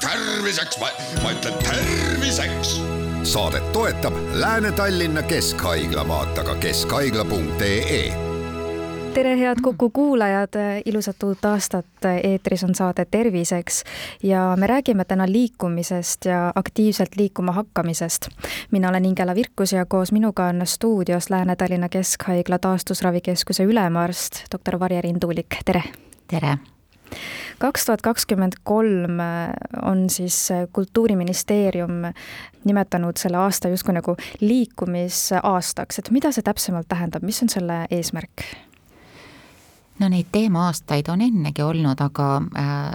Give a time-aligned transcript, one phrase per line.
[0.00, 0.86] terviseks, ma,
[1.22, 2.80] ma ütlen terviseks.
[3.22, 8.30] saadet toetab Lääne-Tallinna Keskhaigla, vaata ka keskhaigla.ee
[9.14, 11.86] tere, head Kuku kuulajad, ilusat uut aastat,
[12.22, 13.84] eetris on saade Terviseks
[14.22, 18.28] ja me räägime täna liikumisest ja aktiivselt liikuma hakkamisest.
[18.70, 25.00] mina olen Ingela Virkus ja koos minuga on stuudios Lääne-Tallinna Keskhaigla taastusravikeskuse ülemarst, doktor Varje
[25.00, 25.82] Rindulik, tere!
[26.28, 26.58] tere!
[27.58, 29.20] Kaks tuhat kakskümmend kolm
[29.82, 32.04] on siis Kultuuriministeerium
[32.64, 38.44] nimetanud selle aasta justkui nagu liikumisaastaks, et mida see täpsemalt tähendab, mis on selle eesmärk?
[40.00, 42.86] no neid teema-aastaid on ennegi olnud, aga äh,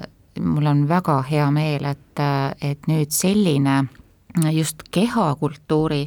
[0.41, 3.83] mul on väga hea meel, et, äh, et nüüd selline
[4.51, 6.05] just kehakultuuri,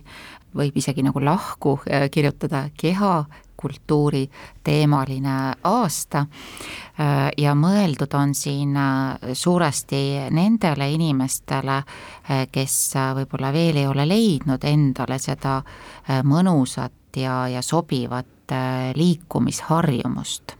[0.56, 4.24] võib isegi nagu lahku äh, kirjutada, kehakultuuri
[4.64, 6.26] teemaline aasta.
[6.98, 8.76] Äh, ja mõeldud on siin
[9.32, 11.82] suuresti nendele inimestele,
[12.52, 12.76] kes
[13.16, 15.62] võib-olla veel ei ole leidnud endale seda
[16.24, 18.52] mõnusat ja, ja sobivat
[18.96, 20.57] liikumisharjumust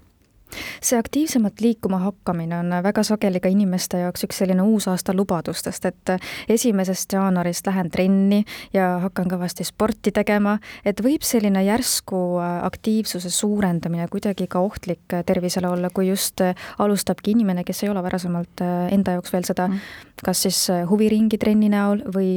[0.83, 6.13] see aktiivsemalt liikuma hakkamine on väga sageli ka inimeste jaoks üks selline uusaasta lubadustest, et
[6.49, 12.21] esimesest jaanuarist lähen trenni ja hakkan kõvasti sporti tegema, et võib selline järsku
[12.63, 16.43] aktiivsuse suurendamine kuidagi ka ohtlik tervisele olla, kui just
[16.79, 19.81] alustabki inimene, kes ei ole varasemalt enda jaoks veel seda mm.
[20.25, 22.31] kas siis huviringi trenni näol või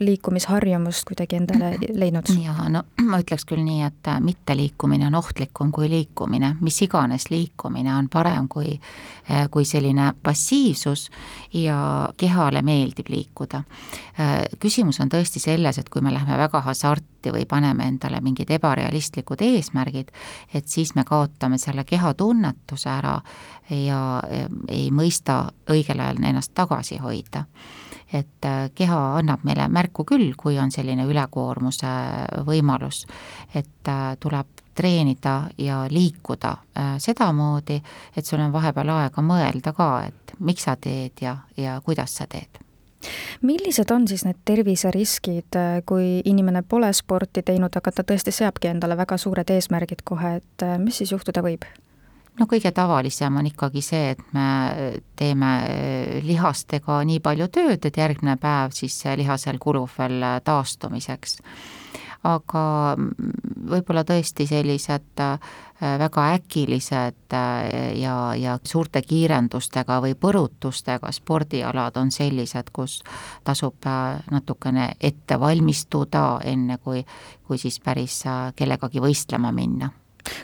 [0.00, 2.32] liikumisharjumust kuidagi endale leidnud?
[2.40, 7.30] jaa, no ma ütleks küll nii, et mitteliikumine on ohtlikum kui liikumine, mis iganes iganes
[7.30, 8.80] liikumine on parem kui,
[9.28, 11.10] eh, kui selline passiivsus
[11.52, 13.62] ja kehale meeldib liikuda.
[14.18, 18.50] Eh, küsimus on tõesti selles, et kui me läheme väga hasarti või paneme endale mingid
[18.54, 20.12] ebarealistlikud eesmärgid,
[20.54, 23.16] et siis me kaotame selle kehatunnetuse ära
[23.70, 24.22] ja
[24.68, 27.44] ei mõista õigel ajal ennast tagasi hoida.
[28.14, 31.90] Et keha annab meile märku küll, kui on selline ülekoormuse
[32.46, 33.06] võimalus,
[33.54, 33.90] et
[34.20, 37.80] tuleb treenida ja liikuda äh, sedamoodi,
[38.16, 42.26] et sul on vahepeal aega mõelda ka, et miks sa teed ja, ja kuidas sa
[42.30, 42.63] teed
[43.42, 48.72] millised on siis need terviseriskid, äh, kui inimene pole sporti teinud, aga ta tõesti seabki
[48.72, 51.66] endale väga suured eesmärgid kohe, et äh, mis siis juhtuda võib?
[52.38, 54.46] no kõige tavalisem on ikkagi see, et me
[55.14, 55.50] teeme
[56.26, 61.38] lihastega nii palju tööd, et järgmine päev siis lihasel kulub veel taastumiseks
[62.24, 62.64] aga
[63.68, 65.52] võib-olla tõesti sellised äh,
[65.98, 73.02] väga äkilised äh, ja, ja suurte kiirendustega või põrutustega spordialad on sellised, kus
[73.44, 77.04] tasub äh, natukene ette valmistuda, enne kui,
[77.46, 78.22] kui siis päris
[78.56, 79.90] kellegagi võistlema minna.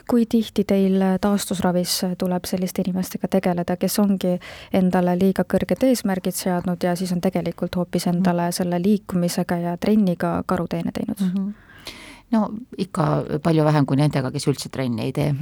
[0.09, 4.35] Kui tihti teil taastusravis tuleb selliste inimestega tegeleda, kes ongi
[4.77, 10.43] endale liiga kõrged eesmärgid seadnud ja siis on tegelikult hoopis endale selle liikumisega ja trenniga
[10.45, 11.19] karuteene teinud?
[11.19, 11.33] Mm?
[11.35, 11.70] -hmm
[12.31, 12.41] no
[12.77, 13.07] ikka
[13.43, 15.33] palju vähem kui nendega, kes üldse trenni ei tee.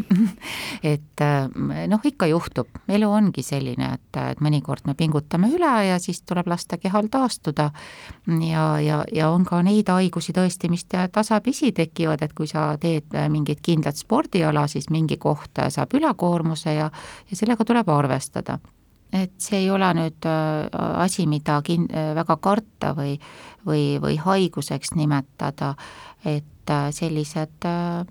[0.93, 1.49] Et äh,
[1.91, 6.47] noh, ikka juhtub, elu ongi selline, et, et mõnikord me pingutame üle ja siis tuleb
[6.49, 7.69] lasta kehal taastuda.
[8.49, 13.13] ja, ja, ja on ka neid haigusi tõesti, mis tasapisi tekivad, et kui sa teed
[13.29, 16.91] mingit kindlat spordiala, siis mingi koht saab ülekoormuse ja,
[17.29, 18.59] ja sellega tuleb arvestada
[19.13, 20.69] et see ei ole nüüd äh,
[21.05, 23.17] asi, mida kin-, väga karta või,
[23.65, 25.75] või, või haiguseks nimetada,
[26.25, 28.05] et et sellised äh,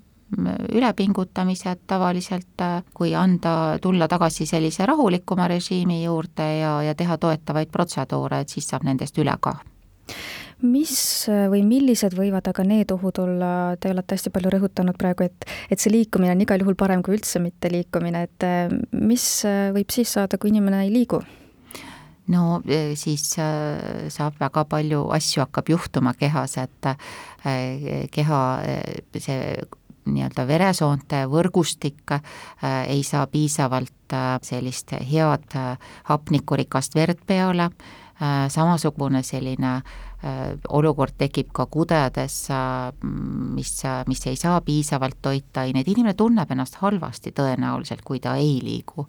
[0.75, 7.71] ülepingutamised tavaliselt, äh, kui anda, tulla tagasi sellise rahulikuma režiimi juurde ja, ja teha toetavaid
[7.71, 9.57] protseduure, et siis saab nendest üle ka
[10.61, 10.95] mis
[11.31, 15.49] äh, või millised võivad aga need ohud olla, te olete hästi palju rõhutanud praegu, et,
[15.69, 18.49] et see liikumine on igal juhul parem kui üldse mitte liikumine, et
[18.95, 19.27] mis
[19.75, 21.23] võib siis saada, kui inimene ei liigu?
[22.29, 29.03] no e, siis äh, saab väga palju asju hakkab juhtuma kehas, et äh, keha äh,
[29.17, 29.57] see
[30.09, 32.15] nii-öelda veresoonte võrgustik
[32.65, 34.15] ei saa piisavalt
[34.47, 35.53] sellist head
[36.07, 37.67] hapnikurikast verd peale,
[38.49, 39.79] samasugune selline
[40.75, 42.49] olukord tekib ka kudedes,
[43.55, 43.69] mis,
[44.07, 49.07] mis ei saa piisavalt toitaineid, inimene tunneb ennast halvasti tõenäoliselt, kui ta ei liigu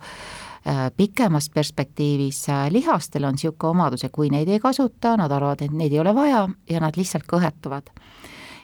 [0.67, 5.63] Äh, pikemas perspektiivis äh, lihastel on niisugune omadus, et kui neid ei kasuta, nad arvavad,
[5.65, 7.89] et neid ei ole vaja ja nad lihtsalt kõhetuvad.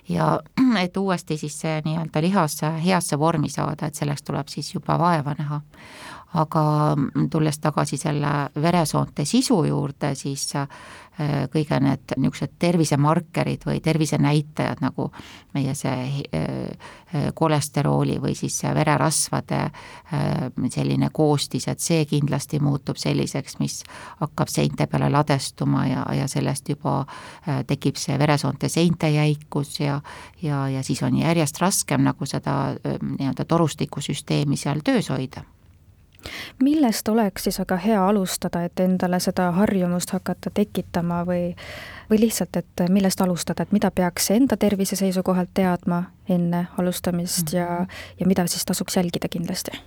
[0.08, 0.26] ja
[0.84, 5.34] et uuesti siis see nii-öelda lihas heasse vormi saada, et selleks tuleb siis juba vaeva
[5.38, 5.60] näha.
[6.36, 6.62] Aga
[7.30, 10.52] tulles tagasi selle veresoonte sisu juurde, siis
[11.20, 15.06] Äh, kõige need niisugused tervisemarkerid või tervisenäitajad, nagu
[15.56, 19.62] meie see äh, äh, kolesterooli või siis vererasvade
[20.70, 23.78] selline koostis, et see kindlasti muutub selliseks, mis
[24.20, 26.98] hakkab seinte peale ladestuma ja, ja sellest juba
[27.66, 30.00] tekib see veresoonte seinte jäikus ja
[30.42, 35.46] ja, ja siis on järjest raskem nagu seda nii-öelda torustikusüsteemi seal töös hoida
[36.62, 41.54] millest oleks siis aga hea alustada, et endale seda harjumust hakata tekitama või
[42.10, 47.66] või lihtsalt, et millest alustada, et mida peaks enda tervise seisukohalt teadma enne alustamist ja,
[47.66, 48.00] mhm.
[48.20, 49.78] ja mida siis tasuks jälgida kindlasti?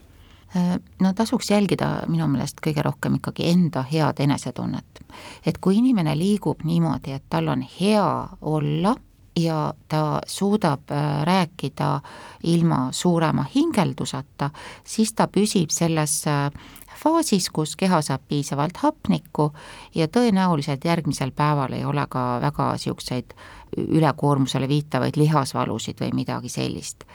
[0.55, 5.03] Äh, no tasuks jälgida minu meelest kõige rohkem ikkagi enda head enesetunnet.
[5.45, 8.95] et kui inimene liigub niimoodi, et tal on hea olla
[9.43, 11.99] ja ta suudab äh, rääkida
[12.43, 14.49] ilma suurema hingelduseta,
[14.83, 16.51] siis ta püsib selles äh,
[16.99, 19.51] faasis, kus keha saab piisavalt hapnikku
[19.95, 23.35] ja tõenäoliselt järgmisel päeval ei ole ka väga niisuguseid
[23.77, 27.05] ülekoormusele viitavaid lihasvalusid või midagi sellist.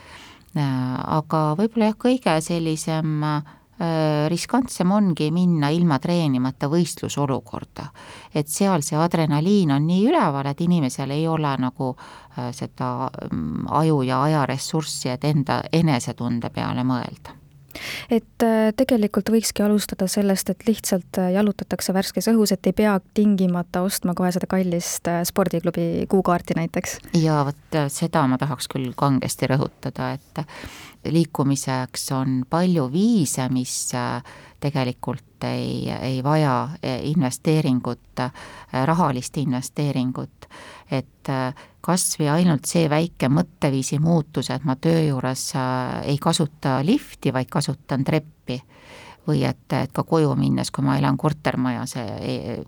[0.57, 0.65] Äh,
[1.19, 3.27] aga võib-olla jah, kõige sellisem
[4.29, 7.89] riskantsem ongi minna ilma treenimata võistlusolukorda.
[8.35, 13.67] et seal see adrenaliin on nii üleval, et inimesel ei ole nagu äh, seda mm,
[13.71, 17.35] aju ja ajaressurssi, et enda enesetunde peale mõelda
[18.15, 23.83] et äh, tegelikult võikski alustada sellest, et lihtsalt jalutatakse värskes õhus, et ei pea tingimata
[23.83, 26.99] ostma kohe seda kallist spordiklubi kuukaarti näiteks.
[27.19, 30.45] ja vot seda ma tahaks küll kangesti rõhutada, et
[31.05, 34.23] liikumiseks on palju viise, mis äh,
[34.61, 38.33] tegelikult ei, ei vaja äh, investeeringut, äh,
[38.85, 40.49] rahalist investeeringut.
[40.91, 41.27] et
[41.81, 45.43] kas või ainult see väike mõtteviisi muutus, et ma töö juures
[46.05, 48.59] ei kasuta lifti, vaid kasutan treppi
[49.27, 51.97] või et, et ka koju minnes, kui ma elan kortermajas,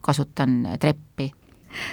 [0.00, 1.28] kasutan treppi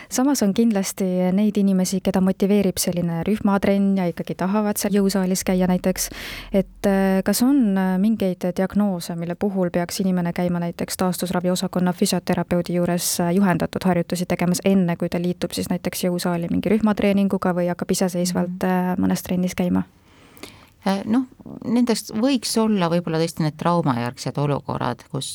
[0.10, 5.68] samas on kindlasti neid inimesi, keda motiveerib selline rühmatrenn ja ikkagi tahavad seal jõusaalis käia
[5.70, 6.10] näiteks,
[6.54, 12.78] et äh, kas on äh, mingeid diagnoose, mille puhul peaks inimene käima näiteks taastusraviosakonna füsioterapeudi
[12.78, 17.70] juures äh, juhendatud harjutusi tegemas, enne kui ta liitub siis näiteks jõusaali mingi rühmatreeninguga või
[17.72, 19.04] hakkab iseseisvalt mhm.
[19.04, 19.88] mõnes trennis käima?
[20.84, 21.30] Äh, noh,
[21.64, 25.30] nendest võiks olla võib-olla tõesti need traumajärgsed olukorrad, kus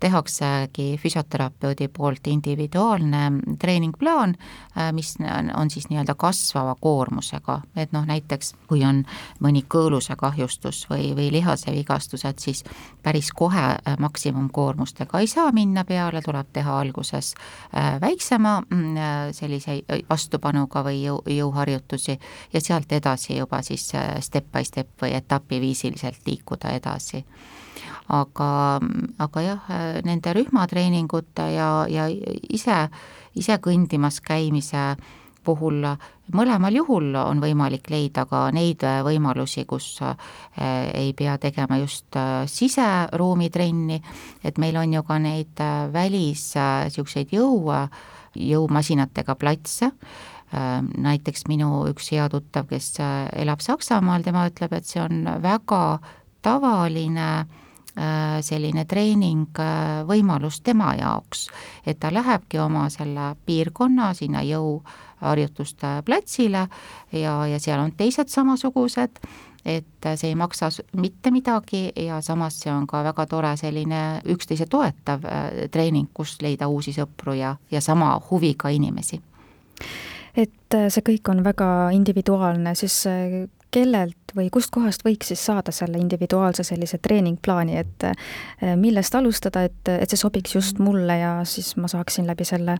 [0.00, 4.34] tehaksegi füsioterapeudi poolt individuaalne treeningplaan,
[4.76, 5.14] äh, mis
[5.56, 9.00] on siis nii-öelda kasvava koormusega, et noh, näiteks kui on
[9.40, 12.60] mõni kõõluse kahjustus või, või lihasevigastused, siis
[13.02, 17.32] päris kohe äh, maksimumkoormustega ei saa minna peale, tuleb teha alguses
[18.00, 19.78] väiksema mm, sellise
[20.10, 22.18] vastupanuga või jõu, jõuharjutusi
[22.52, 23.88] ja sealt edasi juba siis
[24.20, 27.24] step by step või etapiviisiliselt liikuda edasi.
[28.10, 28.80] aga,
[29.18, 29.68] aga jah,
[30.04, 32.08] nende rühmatreeningute ja, ja
[32.50, 32.88] ise,
[33.34, 34.96] ise kõndimas käimise
[35.44, 35.84] puhul
[36.34, 42.46] mõlemal juhul on võimalik leida ka neid võimalusi, kus eh, ei pea tegema just eh,
[42.50, 44.00] siseruumi trenni,
[44.44, 47.70] et meil on ju ka neid eh, välis niisuguseid jõu,
[48.38, 49.90] jõumasinatega platse,
[50.52, 56.00] näiteks minu üks hea tuttav, kes äh, elab Saksamaal, tema ütleb, et see on väga
[56.42, 61.46] tavaline äh, selline treeningvõimalus tema jaoks,
[61.86, 66.66] et ta lähebki oma selle piirkonna sinna jõuharjutuste platsile
[67.12, 69.22] ja, ja seal on teised samasugused,
[69.60, 74.66] et see ei maksa mitte midagi ja samas see on ka väga tore selline üksteise
[74.66, 75.26] toetav
[75.70, 79.20] treening, kus leida uusi sõpru ja, ja sama huviga inimesi
[80.36, 85.70] et äh, see kõik on väga individuaalne, siis äh, kellelt või kustkohast võiks siis saada
[85.74, 91.32] selle individuaalse sellise treeningplaani, et äh, millest alustada, et, et see sobiks just mulle ja
[91.46, 92.76] siis ma saaksin läbi selle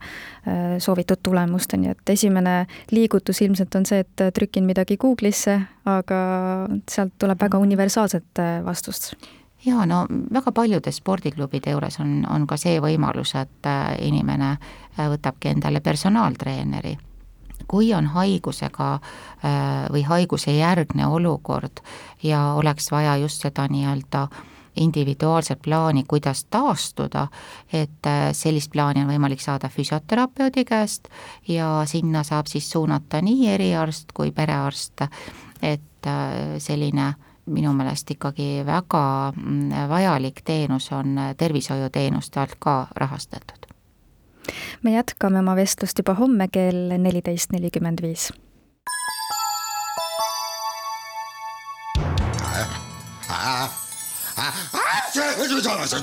[0.83, 5.59] soovitud tulemusteni, et esimene liigutus ilmselt on see, et trükin midagi Google'isse,
[5.91, 6.23] aga
[6.91, 9.15] sealt tuleb väga universaalset vastust.
[9.67, 14.55] Jaa, no väga paljude spordiklubide juures on, on ka see võimalus, et inimene
[14.97, 16.97] võtabki endale personaaltreeneri
[17.71, 21.83] kui on haigusega äh, või haiguse järgne olukord
[22.23, 24.29] ja oleks vaja just seda nii-öelda
[24.81, 27.27] individuaalset plaani, kuidas taastuda,
[27.73, 31.09] et äh, sellist plaani on võimalik saada füsioterapeudi käest
[31.49, 35.07] ja sinna saab siis suunata nii eriarst kui perearst,
[35.63, 37.13] et äh, selline
[37.51, 39.05] minu meelest ikkagi väga
[39.37, 43.60] mm, vajalik teenus on tervishoiuteenuste alt ka rahastatud
[44.83, 48.31] me jätkame oma vestlust juba homme kell neliteist nelikümmend viis.
[53.31, 53.71] Ah,
[54.39, 55.07] ah, ah,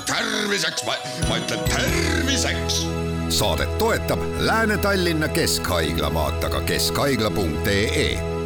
[0.06, 0.84] terviseks,
[1.28, 2.82] ma ütlen terviseks
[3.28, 8.37] saadet toetab Lääne-Tallinna Keskhaigla, vaata ka keskhaigla.ee